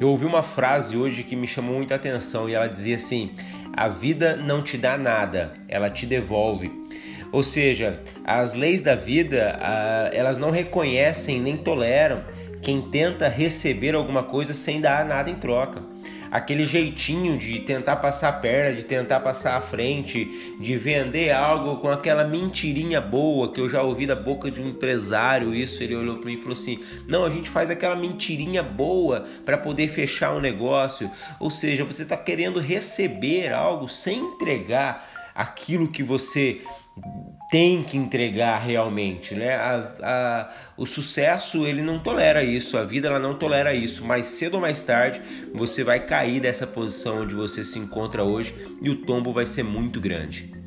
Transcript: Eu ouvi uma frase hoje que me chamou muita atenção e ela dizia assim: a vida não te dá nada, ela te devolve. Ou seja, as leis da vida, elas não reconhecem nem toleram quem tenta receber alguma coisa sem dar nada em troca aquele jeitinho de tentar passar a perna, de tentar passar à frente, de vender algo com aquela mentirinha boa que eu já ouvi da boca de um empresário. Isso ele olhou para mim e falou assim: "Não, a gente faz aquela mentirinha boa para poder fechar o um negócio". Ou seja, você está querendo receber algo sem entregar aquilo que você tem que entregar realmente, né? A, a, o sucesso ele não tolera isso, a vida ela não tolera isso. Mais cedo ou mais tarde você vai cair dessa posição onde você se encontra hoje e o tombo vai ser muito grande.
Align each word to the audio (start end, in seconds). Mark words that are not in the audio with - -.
Eu 0.00 0.08
ouvi 0.08 0.24
uma 0.24 0.42
frase 0.42 0.96
hoje 0.96 1.22
que 1.22 1.36
me 1.36 1.46
chamou 1.46 1.76
muita 1.76 1.94
atenção 1.94 2.48
e 2.48 2.54
ela 2.54 2.66
dizia 2.66 2.96
assim: 2.96 3.32
a 3.76 3.86
vida 3.86 4.34
não 4.34 4.62
te 4.62 4.78
dá 4.78 4.96
nada, 4.96 5.52
ela 5.68 5.90
te 5.90 6.06
devolve. 6.06 6.72
Ou 7.30 7.42
seja, 7.42 8.00
as 8.24 8.54
leis 8.54 8.80
da 8.80 8.94
vida, 8.94 9.58
elas 10.12 10.38
não 10.38 10.50
reconhecem 10.50 11.38
nem 11.38 11.56
toleram 11.56 12.24
quem 12.62 12.80
tenta 12.80 13.28
receber 13.28 13.94
alguma 13.94 14.22
coisa 14.22 14.54
sem 14.54 14.80
dar 14.80 15.04
nada 15.04 15.30
em 15.30 15.34
troca 15.34 15.82
aquele 16.30 16.64
jeitinho 16.64 17.36
de 17.36 17.60
tentar 17.60 17.96
passar 17.96 18.28
a 18.28 18.32
perna, 18.32 18.76
de 18.76 18.84
tentar 18.84 19.20
passar 19.20 19.56
à 19.56 19.60
frente, 19.60 20.56
de 20.60 20.76
vender 20.76 21.30
algo 21.30 21.76
com 21.78 21.88
aquela 21.88 22.24
mentirinha 22.24 23.00
boa 23.00 23.52
que 23.52 23.60
eu 23.60 23.68
já 23.68 23.82
ouvi 23.82 24.06
da 24.06 24.14
boca 24.14 24.50
de 24.50 24.60
um 24.60 24.68
empresário. 24.68 25.54
Isso 25.54 25.82
ele 25.82 25.96
olhou 25.96 26.18
para 26.18 26.26
mim 26.26 26.34
e 26.34 26.40
falou 26.40 26.54
assim: 26.54 26.80
"Não, 27.06 27.24
a 27.24 27.30
gente 27.30 27.48
faz 27.48 27.70
aquela 27.70 27.96
mentirinha 27.96 28.62
boa 28.62 29.26
para 29.44 29.58
poder 29.58 29.88
fechar 29.88 30.32
o 30.32 30.38
um 30.38 30.40
negócio". 30.40 31.10
Ou 31.38 31.50
seja, 31.50 31.84
você 31.84 32.02
está 32.02 32.16
querendo 32.16 32.60
receber 32.60 33.52
algo 33.52 33.88
sem 33.88 34.20
entregar 34.20 35.19
aquilo 35.34 35.88
que 35.88 36.02
você 36.02 36.60
tem 37.50 37.82
que 37.82 37.96
entregar 37.96 38.58
realmente, 38.58 39.34
né? 39.34 39.56
A, 39.56 39.92
a, 40.02 40.52
o 40.76 40.86
sucesso 40.86 41.66
ele 41.66 41.82
não 41.82 41.98
tolera 41.98 42.44
isso, 42.44 42.76
a 42.76 42.84
vida 42.84 43.08
ela 43.08 43.18
não 43.18 43.34
tolera 43.34 43.74
isso. 43.74 44.04
Mais 44.04 44.28
cedo 44.28 44.54
ou 44.54 44.60
mais 44.60 44.82
tarde 44.82 45.20
você 45.52 45.82
vai 45.82 46.00
cair 46.00 46.40
dessa 46.40 46.66
posição 46.66 47.22
onde 47.22 47.34
você 47.34 47.64
se 47.64 47.78
encontra 47.78 48.22
hoje 48.22 48.54
e 48.80 48.88
o 48.88 49.02
tombo 49.04 49.32
vai 49.32 49.46
ser 49.46 49.64
muito 49.64 50.00
grande. 50.00 50.59